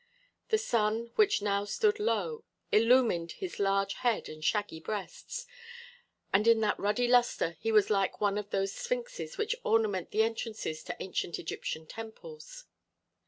[0.49, 5.45] The sun, which now stood low, illumined his huge head and shaggy breasts,
[6.33, 10.23] and in that ruddy luster he was like one of those sphinxes which ornament the
[10.23, 12.65] entrances to ancient Egyptian temples.